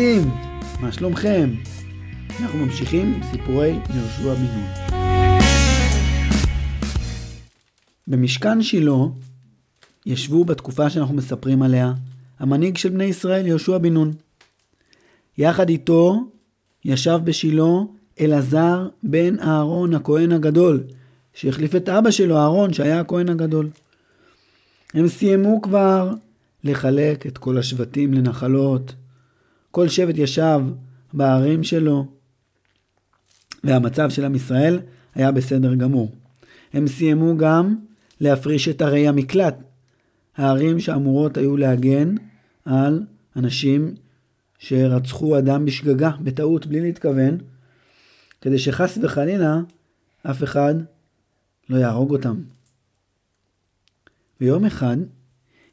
[0.00, 0.30] ילדים,
[0.80, 1.50] מה שלומכם?
[2.40, 4.66] אנחנו ממשיכים סיפורי יהושע בן נון.
[8.06, 8.92] במשכן שילה
[10.06, 11.92] ישבו בתקופה שאנחנו מספרים עליה
[12.38, 14.12] המנהיג של בני ישראל, יהושע בן נון.
[15.38, 16.24] יחד איתו
[16.84, 17.72] ישב בשילה
[18.20, 20.82] אלעזר בן אהרון הכהן הגדול,
[21.34, 23.70] שהחליף את אבא שלו, אהרון, שהיה הכהן הגדול.
[24.94, 26.12] הם סיימו כבר
[26.64, 28.94] לחלק את כל השבטים לנחלות.
[29.70, 30.60] כל שבט ישב
[31.12, 32.06] בערים שלו,
[33.64, 34.80] והמצב של עם ישראל
[35.14, 36.12] היה בסדר גמור.
[36.72, 37.76] הם סיימו גם
[38.20, 39.56] להפריש את ערי המקלט,
[40.36, 42.14] הערים שאמורות היו להגן
[42.64, 43.02] על
[43.36, 43.94] אנשים
[44.58, 47.38] שרצחו אדם בשגגה, בטעות, בלי להתכוון,
[48.40, 49.60] כדי שחס וחלילה
[50.22, 50.74] אף אחד
[51.68, 52.42] לא יהרוג אותם.
[54.40, 54.96] ויום אחד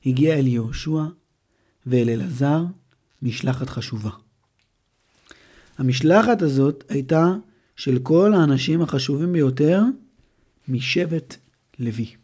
[0.06, 1.04] הגיע אל יהושע
[1.86, 2.64] ואל אלעזר
[3.22, 4.10] משלחת חשובה.
[5.78, 7.34] המשלחת הזאת הייתה
[7.76, 9.82] של כל האנשים החשובים ביותר
[10.68, 11.36] משבט
[11.80, 12.16] לוי.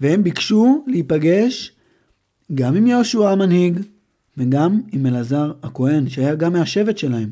[0.00, 1.72] והם ביקשו להיפגש
[2.54, 3.80] גם עם יהושע המנהיג
[4.36, 7.30] וגם עם אלעזר הכהן, שהיה גם מהשבט שלהם.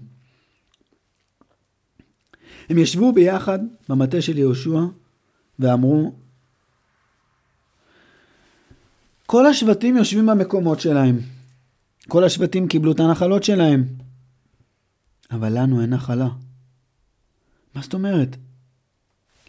[2.68, 4.80] הם ישבו ביחד במטה של יהושע
[5.58, 6.14] ואמרו,
[9.26, 11.20] כל השבטים יושבים במקומות שלהם.
[12.10, 13.84] כל השבטים קיבלו את הנחלות שלהם.
[15.30, 16.28] אבל לנו אין נחלה.
[17.74, 18.36] מה זאת אומרת?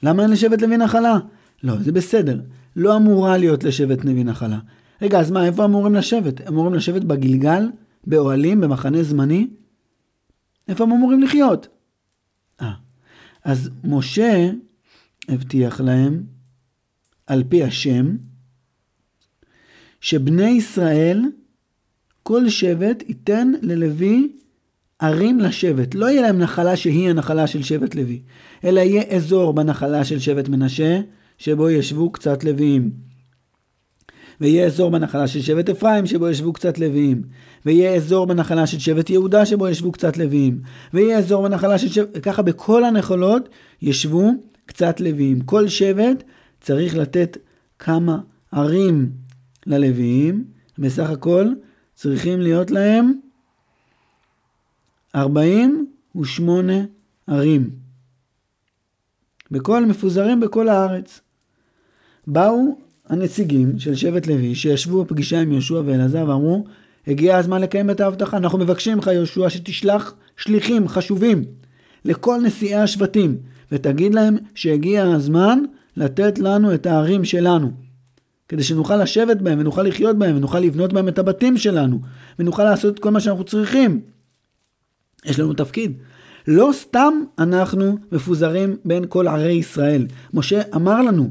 [0.03, 1.19] למה אין לשבט לוי נחלה?
[1.63, 2.41] לא, זה בסדר.
[2.75, 4.59] לא אמורה להיות לשבט לוי נחלה.
[5.01, 6.47] רגע, אז מה, איפה אמורים לשבת?
[6.47, 7.63] אמורים לשבת בגלגל,
[8.07, 9.47] באוהלים, במחנה זמני?
[10.67, 11.67] איפה הם אמורים לחיות?
[12.61, 12.73] אה,
[13.43, 14.49] אז משה
[15.29, 16.23] הבטיח להם,
[17.27, 18.15] על פי השם,
[20.01, 21.21] שבני ישראל,
[22.31, 24.31] כל שבט ייתן ללוי
[24.99, 25.95] ערים לשבט.
[25.95, 28.21] לא יהיה להם נחלה שהיא הנחלה של שבט לוי,
[28.63, 30.99] אלא יהיה אזור בנחלה של שבט מנשה,
[31.37, 32.91] שבו ישבו קצת לוויים.
[34.41, 37.21] ויהיה אזור בנחלה של שבט אפרים שבו ישבו קצת לוויים,
[37.65, 40.61] ויהיה אזור בנחלה של שבט יהודה שבו ישבו קצת לוויים,
[40.93, 43.49] ויהיה אזור בנחלה של שבט, ככה בכל הנחלות
[43.81, 44.31] ישבו
[44.65, 45.41] קצת לוויים.
[45.41, 46.23] כל שבט
[46.61, 47.37] צריך לתת
[47.79, 48.19] כמה
[48.51, 49.09] ערים
[49.65, 50.43] ללוויים,
[50.77, 51.47] בסך הכל
[52.01, 53.13] צריכים להיות להם
[55.15, 56.73] 48
[57.27, 57.69] ערים.
[59.51, 61.21] בכל מפוזרים בכל הארץ.
[62.27, 66.65] באו הנציגים של שבט לוי שישבו בפגישה עם יהושע ואלעזר ואמרו
[67.07, 71.43] הגיע הזמן לקיים את ההבטחה אנחנו מבקשים ממך יהושע שתשלח שליחים חשובים
[72.05, 73.37] לכל נשיאי השבטים
[73.71, 75.59] ותגיד להם שהגיע הזמן
[75.97, 77.71] לתת לנו את הערים שלנו
[78.51, 81.99] כדי שנוכל לשבת בהם ונוכל לחיות בהם ונוכל לבנות בהם את הבתים שלנו
[82.39, 84.01] ונוכל לעשות את כל מה שאנחנו צריכים.
[85.25, 85.93] יש לנו תפקיד.
[86.47, 90.07] לא סתם אנחנו מפוזרים בין כל ערי ישראל.
[90.33, 91.29] משה אמר לנו,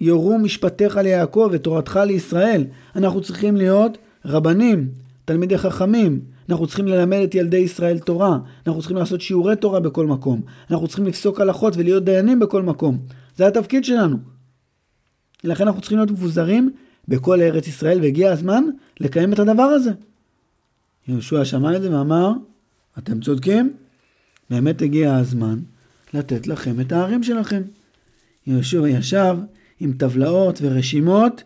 [0.00, 2.64] יורו משפטיך ליעקב ותורתך לישראל.
[2.96, 4.88] אנחנו צריכים להיות רבנים,
[5.24, 6.20] תלמידי חכמים.
[6.48, 8.38] אנחנו צריכים ללמד את ילדי ישראל תורה.
[8.66, 10.40] אנחנו צריכים לעשות שיעורי תורה בכל מקום.
[10.70, 12.98] אנחנו צריכים לפסוק הלכות ולהיות דיינים בכל מקום.
[13.36, 14.37] זה התפקיד שלנו.
[15.44, 16.70] לכן אנחנו צריכים להיות מפוזרים
[17.08, 18.64] בכל ארץ ישראל, והגיע הזמן
[19.00, 19.90] לקיים את הדבר הזה.
[21.08, 22.32] יהושע שמע את זה ואמר,
[22.98, 23.72] אתם צודקים,
[24.50, 25.58] באמת הגיע הזמן
[26.14, 27.62] לתת לכם את הערים שלכם.
[28.46, 29.36] יהושע ישב
[29.80, 31.42] עם טבלאות ורשימות,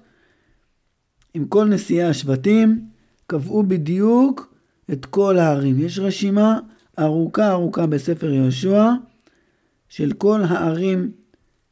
[1.34, 2.86] עם כל נשיאי השבטים,
[3.26, 4.54] קבעו בדיוק
[4.92, 5.80] את כל הערים.
[5.80, 6.58] יש רשימה
[6.98, 8.90] ארוכה ארוכה בספר יהושע
[9.88, 11.10] של כל הערים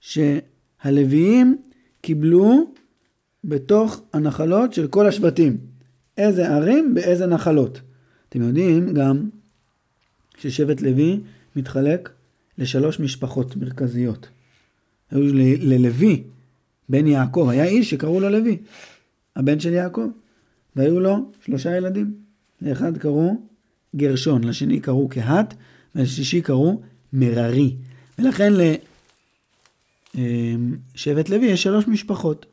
[0.01, 1.57] שהלוויים
[2.01, 2.73] קיבלו
[3.45, 5.57] בתוך הנחלות של כל השבטים.
[6.17, 7.81] איזה ערים באיזה נחלות.
[8.29, 9.29] אתם יודעים גם
[10.39, 11.21] ששבט לוי
[11.57, 12.11] מתחלק
[12.59, 14.29] לשלוש משפחות מרכזיות.
[15.11, 16.23] היו ללוי,
[16.89, 18.59] בן יעקב, היה איש שקראו לו לוי,
[19.37, 20.09] הבן של יעקב,
[20.77, 22.15] והיו לו שלושה ילדים.
[22.63, 23.37] לאחד קראו
[23.97, 25.55] גרשון, לשני קראו קהת,
[25.95, 26.81] ולשלישי קראו
[27.13, 27.77] מררי.
[28.19, 28.53] ולכן
[30.15, 32.47] לשבט לוי יש שלוש משפחות.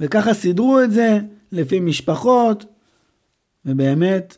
[0.00, 1.18] וככה סידרו את זה
[1.52, 2.64] לפי משפחות,
[3.66, 4.36] ובאמת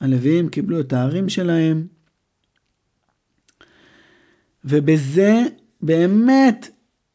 [0.00, 1.86] הלוויים קיבלו את הערים שלהם.
[4.64, 5.42] ובזה
[5.80, 6.68] באמת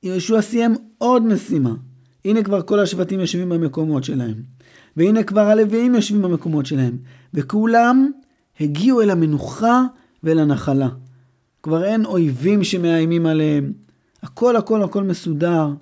[0.04, 1.74] יהושע סיים עוד משימה.
[2.26, 4.36] הנה כבר כל השבטים יושבים במקומות שלהם.
[4.98, 6.98] והנה כבר הלוויים יושבים במקומות שלהם.
[7.34, 8.12] וכולם
[8.60, 9.84] הגיעו אל המנוחה
[10.24, 10.90] ואל הנחלה.
[11.64, 13.74] כבר אין אויבים שמאיימים עליהם.
[14.28, 15.74] הכל הכל הכל מסודר.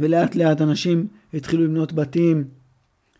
[0.00, 2.44] ולאט לאט אנשים התחילו לבנות בתים,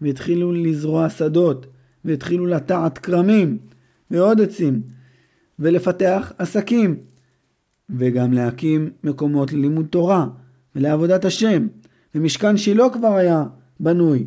[0.00, 1.66] והתחילו לזרוע שדות,
[2.04, 3.58] והתחילו לטעת כרמים
[4.10, 4.82] ועוד עצים,
[5.58, 6.96] ולפתח עסקים,
[7.90, 10.26] וגם להקים מקומות ללימוד תורה
[10.76, 11.66] ולעבודת השם,
[12.14, 13.44] ומשכן שילה כבר היה
[13.80, 14.26] בנוי.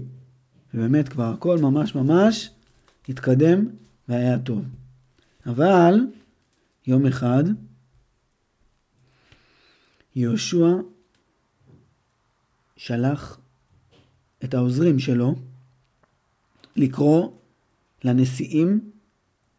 [0.74, 2.52] ובאמת כבר הכל ממש ממש
[3.10, 3.66] התקדם
[4.10, 4.66] והיה טוב.
[5.46, 6.00] אבל
[6.88, 7.44] יום אחד
[10.16, 10.76] יהושע
[12.78, 13.40] שלח
[14.44, 15.36] את העוזרים שלו
[16.76, 17.32] לקרוא
[18.04, 18.92] לנשיאים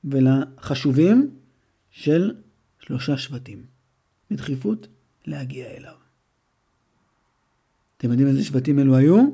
[0.05, 1.31] ולחשובים
[1.91, 2.35] של
[2.81, 3.62] שלושה שבטים,
[4.31, 4.87] בדחיפות
[5.27, 5.95] להגיע אליו.
[7.97, 9.27] אתם יודעים איזה שבטים אלו היו?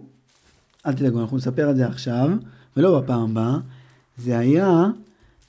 [0.87, 2.31] אל תדאגו, אנחנו נספר על זה עכשיו,
[2.76, 3.58] ולא בפעם הבאה.
[4.19, 4.84] זה היה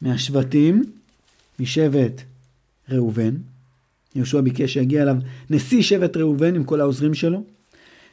[0.01, 0.83] מהשבטים,
[1.59, 2.21] משבט
[2.89, 3.35] ראובן.
[4.15, 5.15] יהושע ביקש שיגיע אליו
[5.49, 7.43] נשיא שבט ראובן עם כל העוזרים שלו,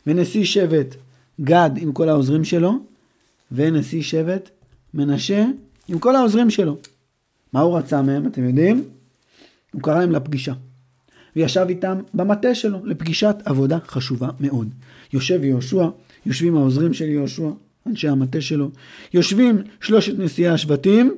[0.06, 0.96] ונשיא שבט
[1.40, 2.78] גד עם כל העוזרים שלו,
[3.52, 4.50] ונשיא שבט
[4.94, 5.44] מנשה
[5.88, 6.76] עם כל העוזרים שלו.
[7.52, 8.84] מה הוא רצה מהם, אתם יודעים?
[9.72, 10.52] הוא קרא להם לפגישה.
[11.36, 14.68] וישב איתם במטה שלו לפגישת עבודה חשובה מאוד.
[15.12, 15.88] יושב יהושע,
[16.26, 17.48] יושבים העוזרים של יהושע,
[17.86, 18.70] אנשי המטה שלו,
[19.14, 21.14] יושבים שלושת נשיאי השבטים,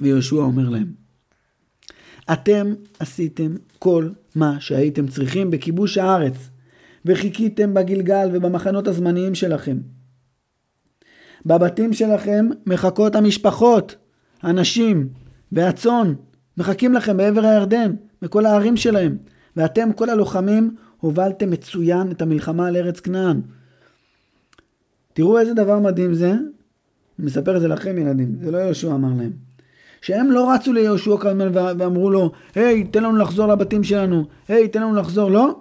[0.00, 0.92] ויהושע אומר להם,
[2.32, 6.50] אתם עשיתם כל מה שהייתם צריכים בכיבוש הארץ,
[7.04, 9.78] וחיכיתם בגלגל ובמחנות הזמניים שלכם.
[11.46, 13.96] בבתים שלכם מחכות המשפחות,
[14.42, 15.08] הנשים
[15.52, 16.14] והצאן,
[16.56, 19.16] מחכים לכם בעבר הירדן, בכל הערים שלהם.
[19.56, 23.40] ואתם, כל הלוחמים, הובלתם מצוין את המלחמה על ארץ כנען.
[25.12, 26.30] תראו איזה דבר מדהים זה.
[26.30, 29.47] אני מספר את זה לכם ילדים, זה לא יהושע אמר להם.
[30.00, 34.82] שהם לא רצו ליהושע כרמל ואמרו לו, היי, תן לנו לחזור לבתים שלנו, היי, תן
[34.82, 35.60] לנו לחזור, לא.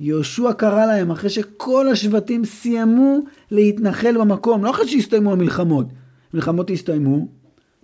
[0.00, 3.18] יהושע קרא להם אחרי שכל השבטים סיימו
[3.50, 5.86] להתנחל במקום, לא אחרי שהסתיימו המלחמות.
[6.34, 7.28] מלחמות הסתיימו,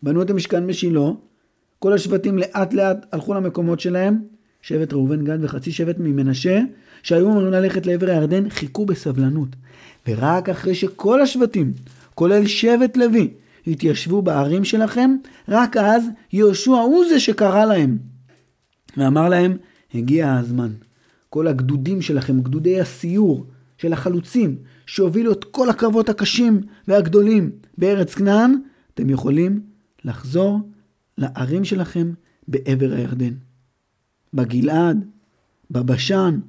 [0.03, 1.11] בנו את המשכן בשילה,
[1.79, 4.19] כל השבטים לאט לאט הלכו למקומות שלהם,
[4.63, 6.61] שבט ראובן גד וחצי שבט ממנשה,
[7.03, 9.49] שהיו אמורים ללכת לעבר הירדן, חיכו בסבלנות.
[10.09, 11.73] ורק אחרי שכל השבטים,
[12.15, 13.31] כולל שבט לוי,
[13.69, 15.17] התיישבו בערים שלכם,
[15.49, 17.99] רק אז יהושע הוא זה שקרא להם.
[18.97, 19.57] ואמר להם,
[19.95, 20.73] הגיע הזמן.
[21.31, 23.47] כל הגדודים שלכם, גדודי הסיור
[23.79, 24.57] של החלוצים,
[24.87, 28.55] שהובילו את כל הקרבות הקשים והגדולים בארץ כנען,
[28.95, 29.63] אתם יכולים
[30.05, 30.61] לחזור
[31.19, 32.13] לערים שלכם
[32.49, 33.35] בעבר הירדן.
[34.35, 35.07] בגלעד,
[35.71, 36.41] בבשן.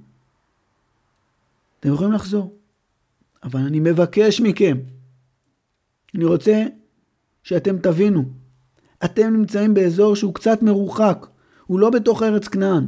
[1.79, 2.53] אתם יכולים לחזור.
[3.43, 4.77] אבל אני מבקש מכם,
[6.15, 6.65] אני רוצה
[7.43, 8.23] שאתם תבינו,
[9.05, 11.27] אתם נמצאים באזור שהוא קצת מרוחק,
[11.65, 12.85] הוא לא בתוך ארץ כנען.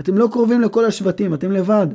[0.00, 1.86] אתם לא קרובים לכל השבטים, אתם לבד.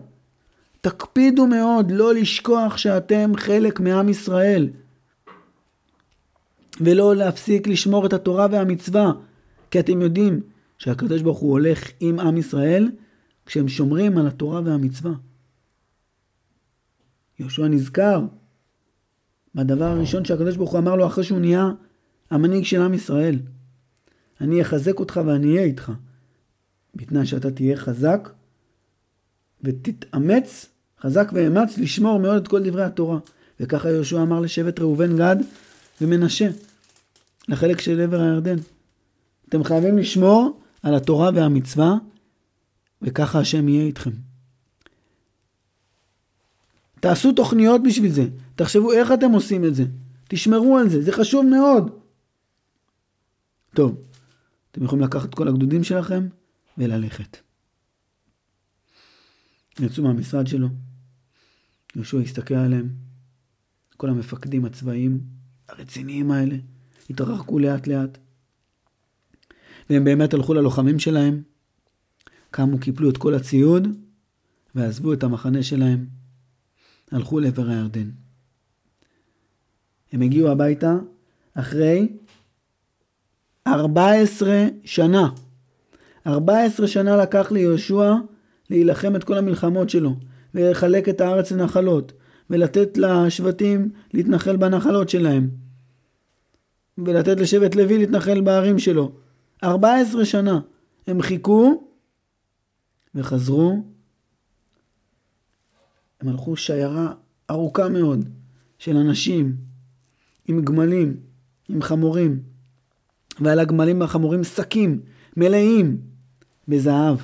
[0.82, 4.70] תקפידו מאוד לא לשכוח שאתם חלק מעם ישראל.
[6.82, 9.12] ולא להפסיק לשמור את התורה והמצווה,
[9.72, 10.42] כי אתם יודעים
[10.78, 12.92] שהקדוש ברוך הוא הולך עם עם ישראל
[13.46, 15.12] כשהם שומרים על התורה והמצווה.
[17.40, 18.22] יהושע נזכר
[19.56, 21.72] בדבר הראשון שהקדוש ברוך הוא אמר לו אחרי שהוא נהיה
[22.32, 23.40] המנהיג של עם ישראל.
[24.42, 25.92] אני אחזק אותך ואני אהיה איתך.
[26.96, 28.30] בתנאי שאתה תהיה חזק
[29.64, 30.66] ותתאמץ,
[31.02, 33.20] חזק ואמץ, לשמור מאוד את כל דברי התורה.
[33.60, 35.36] וככה יהושע אמר לשבט ראובן גד
[36.02, 36.50] ומנשה,
[37.48, 38.58] לחלק של עבר הירדן.
[39.50, 41.96] אתם חייבים לשמור על התורה והמצווה,
[43.02, 44.12] וככה השם יהיה איתכם.
[47.00, 49.84] תעשו תוכניות בשביל זה, תחשבו איך אתם עושים את זה,
[50.28, 52.01] תשמרו על זה, זה חשוב מאוד.
[53.76, 54.04] טוב,
[54.72, 56.28] אתם יכולים לקחת את כל הגדודים שלכם
[56.78, 57.38] וללכת.
[59.80, 60.68] יצאו מהמשרד שלו,
[61.96, 62.90] יהושע הסתכל עליהם,
[63.98, 65.22] כל המפקדים הצבאיים
[65.70, 66.56] הרציניים האלה
[67.10, 68.18] התרחקו לאט לאט,
[69.90, 71.44] והם באמת הלכו ללוחמים שלהם,
[72.52, 73.88] קמו, קיפלו את כל הציוד,
[74.76, 76.06] ועזבו את המחנה שלהם,
[77.12, 78.10] הלכו לעבר הירדן.
[80.12, 80.96] הם הגיעו הביתה
[81.54, 82.08] אחרי
[83.68, 85.30] 14 שנה.
[86.28, 88.14] 14 שנה לקח ליהושע
[88.70, 90.16] להילחם את כל המלחמות שלו,
[90.54, 92.14] ולחלק את הארץ לנחלות,
[92.50, 95.50] ולתת לשבטים להתנחל בנחלות שלהם,
[96.98, 99.12] ולתת לשבט לוי להתנחל בערים שלו.
[99.64, 100.60] 14 שנה
[101.08, 101.84] הם חיכו
[103.16, 103.84] וחזרו.
[106.22, 107.14] הם הלכו שיירה
[107.50, 108.26] ארוכה מאוד
[108.80, 109.56] של אנשים
[110.48, 111.18] עם גמלים,
[111.70, 112.44] עם חמורים,
[113.42, 115.00] ועל הגמלים והחמורים שקים
[115.38, 115.98] מלאים
[116.68, 117.18] בזהב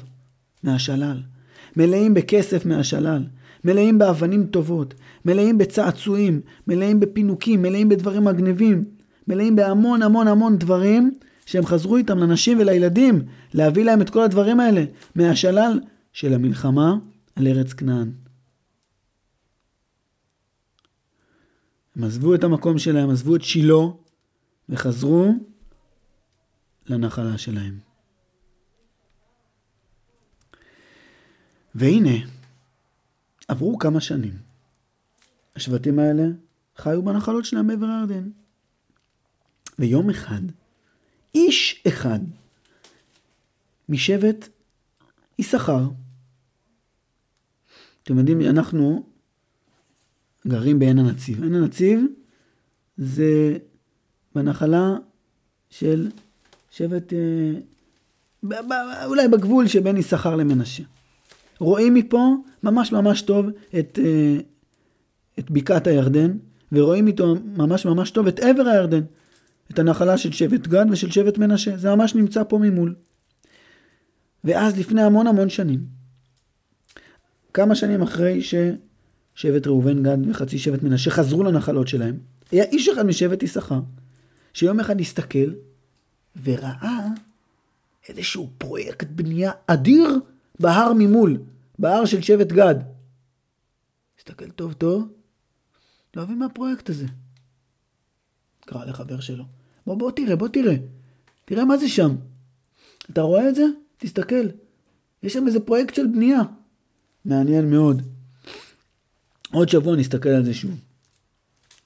[0.64, 1.22] מהשלל,
[1.78, 3.26] מלאים בכסף מהשלל,
[3.64, 4.94] מלאים באבנים טובות,
[5.26, 8.86] מלאים בצעצועים, מלאים בפינוקים, מלאים בדברים מגניבים,
[9.28, 11.14] מלאים בהמון המון המון דברים
[11.46, 13.22] שהם חזרו איתם לנשים ולילדים,
[13.54, 14.84] להביא להם את כל הדברים האלה
[15.16, 15.80] מהשלל
[16.14, 16.96] של המלחמה
[17.36, 18.12] על ארץ כנען.
[21.96, 23.86] הם עזבו את המקום שלהם, עזבו את שילה,
[24.70, 25.34] וחזרו
[26.88, 27.80] לנחלה שלהם.
[31.76, 32.18] והנה,
[33.48, 34.34] עברו כמה שנים.
[35.56, 36.24] השבטים האלה
[36.76, 38.30] חיו בנחלות שלהם מעבר הירדן.
[39.80, 40.42] ויום אחד,
[41.36, 42.20] איש אחד
[43.90, 44.50] משבט
[45.40, 45.90] יששכר,
[48.04, 49.06] אתם יודעים, אנחנו
[50.48, 51.44] גרים בעין הנציב.
[51.44, 52.06] עין הנציב
[52.98, 53.58] זה
[54.36, 54.96] בנחלה
[55.70, 56.10] של
[56.72, 60.84] שבט, אה, אולי בגבול שבין יששכר למנשה.
[61.60, 63.46] רואים מפה ממש ממש טוב
[63.80, 64.38] את, אה,
[65.40, 66.38] את בקעת הירדן,
[66.72, 69.02] ורואים איתו ממש ממש טוב את עבר הירדן,
[69.72, 72.96] את הנחלה של שבט גד ושל שבט מנשה, זה ממש נמצא פה ממול.
[74.44, 75.80] ואז לפני המון המון שנים,
[77.54, 82.18] כמה שנים אחרי ששבט ראובן גד וחצי שבט מנשה חזרו לנחלות שלהם,
[82.52, 83.80] היה איש אחד משבט יששכר,
[84.54, 85.50] שיום אחד הסתכל
[86.44, 87.08] וראה
[88.10, 90.20] איזשהו פרויקט בנייה אדיר
[90.60, 91.38] בהר ממול,
[91.80, 92.76] בהר של שבט גד.
[94.20, 95.08] הסתכל טוב טוב,
[96.16, 97.06] לא מבין מה הפרויקט הזה.
[98.66, 99.44] קרא לחבר שלו,
[99.86, 100.76] בוא בוא תראה, בוא תראה,
[101.46, 102.16] תראה מה זה שם.
[103.12, 103.64] אתה רואה את זה?
[103.98, 104.48] תסתכל.
[105.24, 106.42] יש שם איזה פרויקט של בנייה.
[107.26, 108.02] מעניין מאוד.
[109.52, 110.80] עוד שבוע נסתכל על זה שוב.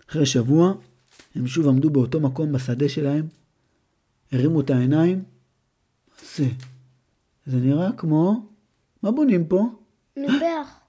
[0.10, 0.74] אחרי שבוע,
[1.36, 3.28] הם שוב עמדו באותו מקום בשדה שלהם,
[4.32, 6.46] הרימו את העיניים, מה זה?
[7.46, 8.46] זה נראה כמו...
[9.04, 9.70] מה בונים פה?
[10.18, 10.80] מזבח.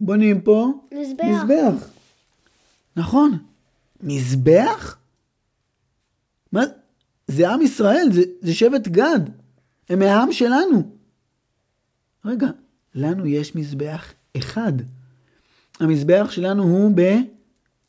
[0.00, 0.72] בונים פה?
[0.94, 1.24] מזבח.
[1.24, 1.88] מזבח.
[2.96, 3.38] נכון.
[4.00, 4.98] מזבח?
[6.52, 6.60] מה?
[7.26, 9.20] זה עם ישראל, זה, זה שבט גד.
[9.88, 10.96] הם מהעם שלנו.
[12.24, 12.46] רגע,
[12.94, 14.72] לנו יש מזבח אחד.
[15.80, 16.92] המזבח שלנו הוא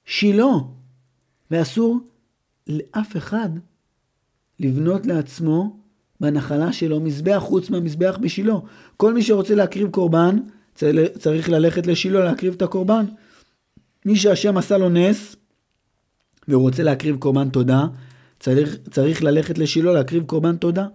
[0.05, 0.53] בשילה,
[1.51, 1.99] ואסור
[2.67, 3.49] לאף אחד
[4.63, 5.79] לבנות לעצמו
[6.19, 8.55] בנחלה שלו מזבח חוץ מהמזבח בשילה.
[8.97, 10.37] כל מי שרוצה להקריב קורבן,
[11.19, 13.05] צריך ללכת לשילה להקריב את הקורבן.
[14.05, 15.35] מי שהשם עשה לו נס,
[16.47, 17.85] והוא רוצה להקריב קורבן תודה,
[18.39, 20.87] צריך, צריך ללכת לשילה להקריב קורבן תודה.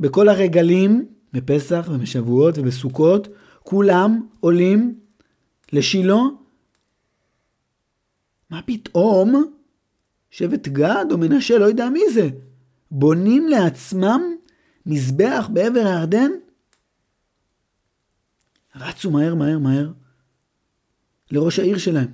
[0.00, 3.28] בכל הרגלים, בפסח ובשבועות ובסוכות,
[3.62, 4.98] כולם עולים
[5.72, 6.20] לשילה.
[8.50, 9.52] מה פתאום?
[10.30, 12.28] שבט גד או מנשה, לא יודע מי זה.
[12.90, 14.20] בונים לעצמם
[14.86, 16.30] מזבח בעבר הירדן?
[18.76, 19.90] רצו מהר מהר מהר
[21.30, 22.08] לראש העיר שלהם,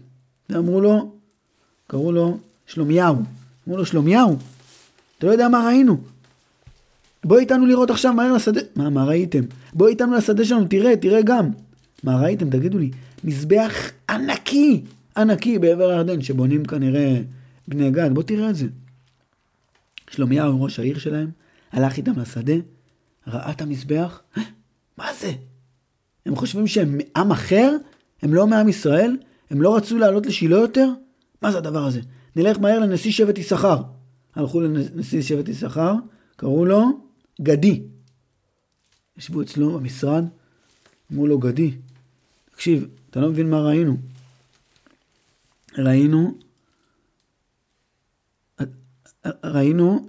[0.50, 1.12] ואמרו לו,
[1.86, 3.16] קראו לו שלומיהו,
[3.66, 4.36] אמרו לו שלומיהו,
[5.18, 5.98] אתה לא יודע מה ראינו,
[7.24, 9.40] בוא איתנו לראות עכשיו מהר לשדה, מה, מה ראיתם?
[9.72, 11.50] בוא איתנו לשדה שלנו, תראה, תראה גם.
[12.02, 12.50] מה ראיתם?
[12.50, 12.90] תגידו לי,
[13.24, 14.82] מזבח ענקי,
[15.16, 17.20] ענקי בעבר הירדן, שבונים כנראה
[17.68, 18.66] בני גד, בוא תראה את זה.
[20.10, 21.30] שלומיהו, ראש העיר שלהם,
[21.72, 22.52] הלך איתם לשדה,
[23.26, 24.22] ראה את המזבח,
[24.98, 25.32] מה זה?
[26.26, 27.76] הם חושבים שהם עם אחר?
[28.22, 29.16] הם לא מעם ישראל?
[29.50, 30.88] הם לא רצו לעלות לשילה יותר?
[31.42, 32.00] מה זה הדבר הזה?
[32.36, 33.82] נלך מהר לנשיא שבט יששכר.
[34.34, 35.94] הלכו לנשיא שבט יששכר,
[36.36, 37.00] קראו לו
[37.40, 37.82] גדי.
[39.16, 40.24] ישבו אצלו במשרד,
[41.12, 41.74] אמרו לו, גדי,
[42.54, 43.96] תקשיב, אתה לא מבין מה ראינו.
[45.78, 46.34] ראינו,
[49.44, 50.06] ראינו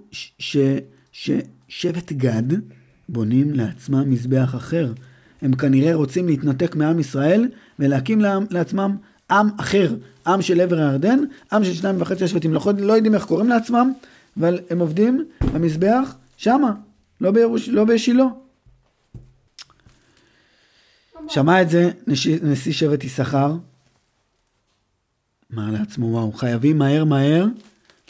[1.12, 2.42] ששבט גד
[3.08, 4.92] בונים לעצמם מזבח אחר.
[5.42, 8.20] הם כנראה רוצים להתנתק מעם ישראל ולהקים
[8.50, 8.96] לעצמם
[9.30, 9.94] עם אחר,
[10.26, 11.18] עם של עבר הירדן,
[11.52, 13.92] עם של שניים וחצי השבטים, לא, לא יודעים איך קוראים לעצמם,
[14.38, 16.72] אבל הם עובדים במזבח שמה,
[17.20, 18.24] לא, בירוש, לא בשילה.
[21.28, 23.56] שמע את זה נשיא, נשיא שבט יששכר,
[25.54, 27.46] אמר לעצמו, וואו, חייבים מהר מהר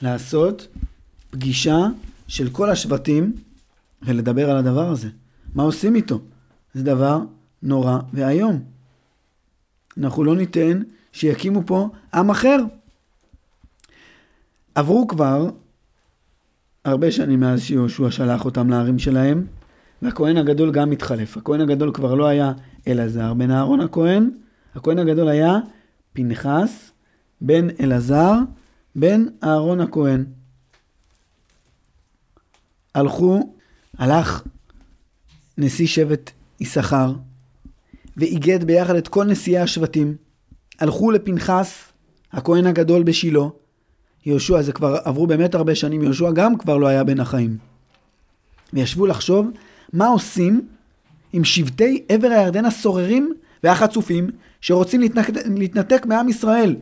[0.03, 0.69] לעשות
[1.31, 1.87] פגישה
[2.29, 3.33] של כל השבטים
[4.03, 5.09] ולדבר על הדבר הזה.
[5.55, 6.21] מה עושים איתו?
[6.75, 7.21] זה דבר
[7.63, 8.63] נורא ואיום.
[9.99, 12.57] אנחנו לא ניתן שיקימו פה עם אחר.
[14.75, 15.51] עברו כבר
[16.85, 19.47] הרבה שנים מאז שיהושע שלח אותם לערים שלהם,
[20.03, 21.37] והכהן הגדול גם התחלף.
[21.37, 22.53] הכהן הגדול כבר לא היה
[22.89, 24.31] אלעזר בן אהרון הכהן,
[24.75, 25.59] הכהן הגדול היה
[26.13, 26.91] פנחס
[27.41, 28.35] בן אלעזר
[28.97, 30.25] בן אהרון הכהן.
[32.97, 33.55] הלכו,
[33.99, 34.43] הלך
[35.59, 37.13] נשיא שבט יששכר,
[38.17, 40.17] ואיגד ביחד את כל נשיאי השבטים.
[40.81, 41.93] הלכו לפנחס,
[42.33, 43.41] הכהן הגדול בשילה,
[44.27, 47.57] יהושע, זה כבר עברו באמת הרבה שנים, יהושע גם כבר לא היה בין החיים.
[48.73, 49.51] וישבו לחשוב
[49.93, 50.69] מה עושים
[51.33, 56.77] עם שבטי עבר הירדן הסוררים והחצופים שרוצים להתנתק, להתנתק מעם ישראל.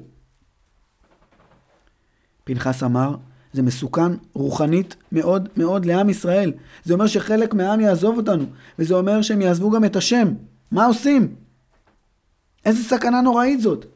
[2.44, 3.16] פנחס אמר,
[3.54, 6.52] זה מסוכן רוחנית מאוד מאוד לעם ישראל.
[6.84, 8.44] זה אומר שחלק מהעם יעזוב אותנו,
[8.78, 10.28] וזה אומר שהם יעזבו גם את השם.
[10.70, 11.34] מה עושים?
[12.64, 13.87] איזה סכנה נוראית זאת.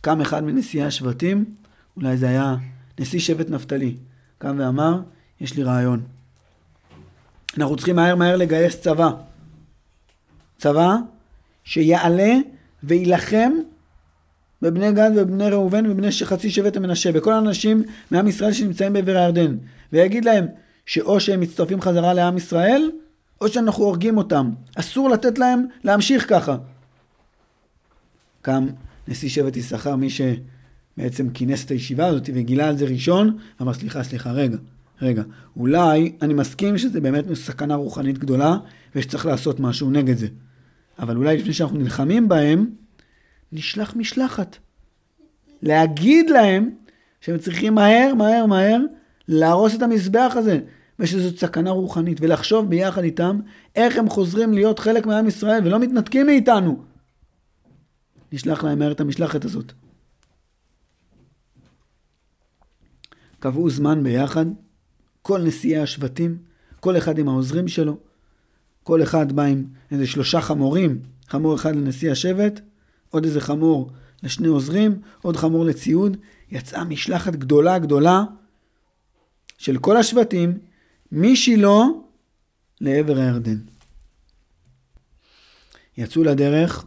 [0.00, 1.44] קם אחד מנשיאי השבטים,
[1.96, 2.56] אולי זה היה
[3.00, 3.96] נשיא שבט נפתלי,
[4.38, 5.00] קם ואמר,
[5.40, 6.02] יש לי רעיון.
[7.58, 9.10] אנחנו צריכים מהר מהר לגייס צבא.
[10.58, 10.96] צבא
[11.64, 12.34] שיעלה
[12.82, 13.52] ויילחם
[14.62, 19.56] בבני גד ובני ראובן ובני חצי שבט המנשה, בכל האנשים מעם ישראל שנמצאים בעבר הירדן,
[19.92, 20.46] ויגיד להם
[20.86, 22.90] שאו שהם מצטרפים חזרה לעם ישראל,
[23.40, 24.50] או שאנחנו הורגים אותם.
[24.74, 26.56] אסור לתת להם להמשיך ככה.
[28.42, 28.66] קם
[29.08, 34.02] נשיא שבט יששכר, מי שבעצם כינס את הישיבה הזאת וגילה על זה ראשון, אמר סליחה,
[34.02, 34.56] סליחה, רגע,
[35.02, 35.22] רגע,
[35.56, 38.56] אולי אני מסכים שזה באמת סכנה רוחנית גדולה
[38.96, 40.26] ושצריך לעשות משהו נגד זה.
[40.98, 42.66] אבל אולי לפני שאנחנו נלחמים בהם,
[43.52, 44.56] נשלח משלחת.
[45.62, 46.70] להגיד להם
[47.20, 48.80] שהם צריכים מהר, מהר, מהר
[49.28, 50.60] להרוס את המזבח הזה,
[50.98, 53.40] ושזאת סכנה רוחנית, ולחשוב ביחד איתם
[53.76, 56.82] איך הם חוזרים להיות חלק מעם ישראל ולא מתנתקים מאיתנו.
[58.32, 59.72] נשלח להם מהר את המשלחת הזאת.
[63.40, 64.46] קבעו זמן ביחד,
[65.22, 66.38] כל נשיאי השבטים,
[66.80, 67.96] כל אחד עם העוזרים שלו,
[68.82, 72.60] כל אחד בא עם איזה שלושה חמורים, חמור אחד לנשיא השבט,
[73.10, 73.90] עוד איזה חמור
[74.22, 76.16] לשני עוזרים, עוד חמור לציוד.
[76.50, 78.24] יצאה משלחת גדולה גדולה
[79.58, 80.58] של כל השבטים
[81.12, 81.78] משילה
[82.80, 83.58] לעבר הירדן.
[85.96, 86.84] יצאו לדרך,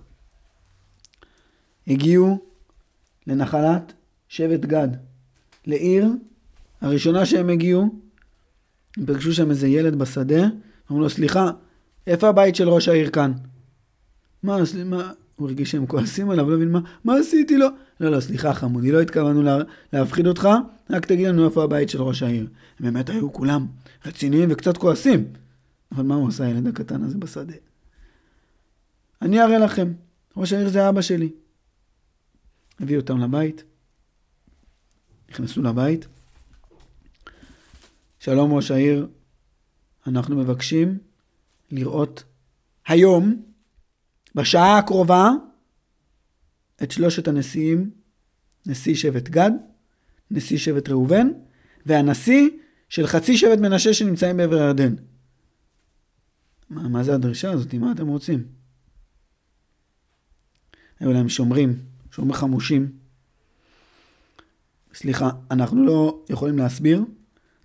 [1.88, 2.40] הגיעו
[3.28, 3.94] לנחלת
[4.28, 4.88] שבט גד,
[5.66, 6.08] לעיר
[6.81, 7.96] הראשונה שהם הגיעו,
[8.98, 10.44] הם פגשו שם איזה ילד בשדה,
[10.92, 11.51] אמרו לו, סליחה,
[12.07, 13.34] איפה הבית של ראש העיר כאן?
[14.44, 17.68] מה, מה, הוא הרגיש שהם כועסים עליו, לא מבין מה, מה עשיתי לו?
[18.00, 19.58] לא, לא, סליחה חמודי, לא התכוונו לה,
[19.94, 20.50] להפחיד אותך,
[20.90, 22.48] רק תגיד לנו איפה הבית של ראש העיר.
[22.80, 23.68] הם באמת היו כולם
[24.06, 25.25] רציניים וקצת כועסים.
[25.92, 27.54] אבל מה הוא עשה הילד הקטן הזה בשדה?
[29.22, 29.94] אני אראה לכם,
[30.38, 31.30] ראש העיר זה אבא שלי.
[32.80, 33.64] הביאו אותם לבית,
[35.30, 36.08] נכנסו לבית.
[38.20, 39.08] שלום ראש העיר,
[40.08, 40.98] אנחנו מבקשים
[41.72, 42.24] לראות
[42.88, 43.50] היום
[44.35, 45.29] בשעה הקרובה
[46.83, 47.91] את שלושת הנשיאים,
[48.65, 49.51] נשיא שבט גד,
[50.31, 51.27] נשיא שבט ראובן,
[51.85, 52.50] והנשיא
[52.89, 54.96] של חצי שבט מנשה שנמצאים בעבר הירדן.
[56.70, 57.74] מה, מה זה הדרישה הזאת?
[57.74, 58.44] מה אתם רוצים?
[61.00, 61.79] היו להם שומרים,
[62.11, 62.91] שומרים חמושים.
[64.94, 67.03] סליחה, אנחנו לא יכולים להסביר,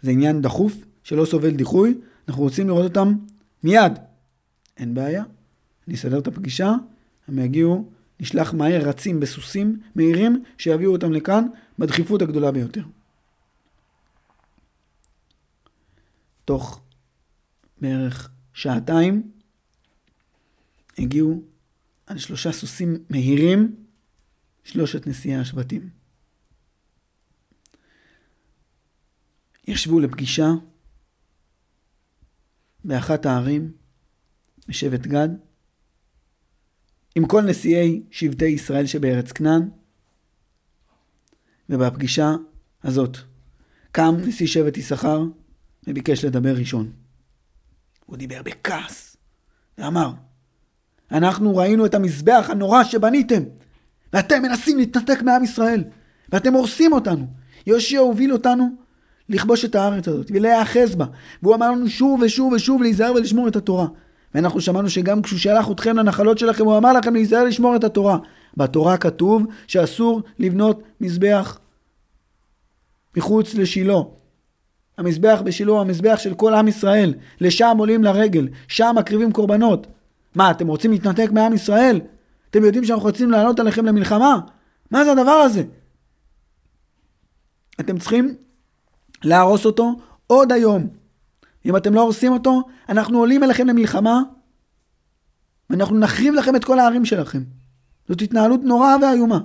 [0.02, 1.98] זה עניין דחוף שלא סובל דיחוי,
[2.28, 3.14] אנחנו רוצים לראות אותם
[3.62, 3.92] מיד.
[4.76, 5.24] אין בעיה,
[5.94, 6.72] אסדר את הפגישה,
[7.28, 11.46] הם יגיעו, נשלח מהר רצים בסוסים מהירים שיביאו אותם לכאן
[11.78, 12.84] בדחיפות הגדולה ביותר.
[16.44, 16.80] תוך
[17.80, 19.30] בערך שעתיים
[20.98, 21.42] הגיעו
[22.06, 23.76] על שלושה סוסים מהירים
[24.64, 25.90] שלושת נשיאי השבטים.
[29.68, 30.48] ישבו לפגישה
[32.84, 33.72] באחת הערים
[34.68, 35.28] בשבט גד
[37.16, 39.68] עם כל נשיאי שבטי ישראל שבארץ כנען,
[41.68, 42.34] ובפגישה
[42.84, 43.16] הזאת
[43.92, 45.24] קם נשיא שבט יששכר
[45.86, 46.90] וביקש לדבר ראשון.
[48.06, 49.16] הוא דיבר בכעס
[49.78, 50.10] ואמר,
[51.10, 53.42] אנחנו ראינו את המזבח הנורא שבניתם,
[54.12, 55.84] ואתם מנסים להתנתק מעם ישראל,
[56.28, 57.26] ואתם הורסים אותנו.
[57.66, 58.68] יהושע הוביל אותנו
[59.28, 61.06] לכבוש את הארץ הזאת ולהיאחז בה,
[61.42, 63.86] והוא אמר לנו שוב ושוב ושוב להיזהר ולשמור את התורה.
[64.34, 68.18] ואנחנו שמענו שגם כשהוא שלח אתכם לנחלות שלכם, הוא אמר לכם להיזהר לשמור את התורה.
[68.56, 71.58] בתורה כתוב שאסור לבנות מזבח
[73.16, 73.98] מחוץ לשילה.
[74.98, 77.14] המזבח בשילה הוא המזבח של כל עם ישראל.
[77.40, 79.86] לשם עולים לרגל, שם מקריבים קורבנות.
[80.34, 82.00] מה, אתם רוצים להתנתק מעם ישראל?
[82.50, 84.38] אתם יודעים שאנחנו רוצים לעלות עליכם למלחמה?
[84.90, 85.62] מה זה הדבר הזה?
[87.80, 88.34] אתם צריכים
[89.24, 89.92] להרוס אותו
[90.26, 90.88] עוד היום.
[91.66, 94.22] אם אתם לא הורסים אותו, אנחנו עולים אליכם למלחמה,
[95.70, 97.44] ואנחנו נחריב לכם את כל הערים שלכם.
[98.08, 99.38] זאת התנהלות נוראה ואיומה.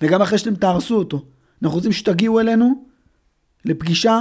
[0.00, 1.26] וגם אחרי שאתם תהרסו אותו,
[1.62, 2.86] אנחנו רוצים שתגיעו אלינו
[3.64, 4.20] לפגישה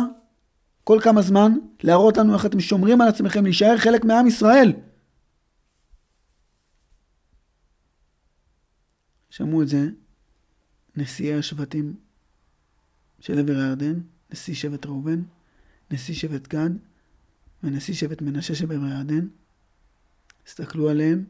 [0.84, 1.52] כל כמה זמן,
[1.84, 4.74] להראות לנו איך אתם שומרים על עצמכם, להישאר חלק מעם ישראל.
[9.30, 9.90] שמעו את זה
[10.96, 11.96] נשיאי השבטים
[13.20, 14.00] של עבר הירדן,
[14.32, 15.22] נשיא שבט ראובן,
[15.92, 16.70] נשיא שבט גד
[17.64, 19.28] ונשיא שבט מנשה שבעבר הירדן.
[20.48, 21.26] הסתכלו עליהם,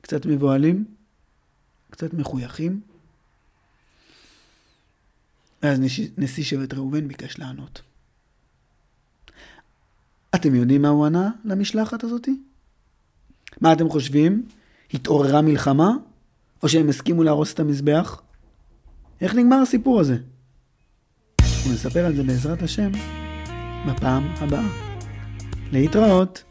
[0.00, 0.84] קצת מבוהלים,
[1.90, 2.80] קצת מחויכים.
[5.62, 5.80] ואז
[6.18, 7.82] נשיא שבט ראובן ביקש לענות.
[10.34, 12.40] אתם יודעים מה הוא ענה למשלחת הזאתי?
[13.60, 14.48] מה אתם חושבים?
[14.94, 15.90] התעוררה מלחמה?
[16.62, 18.22] או שהם הסכימו להרוס את המזבח?
[19.20, 20.18] איך נגמר הסיפור הזה?
[21.68, 22.90] ונספר על זה בעזרת השם
[23.86, 24.66] בפעם הבאה.
[25.72, 26.49] להתראות.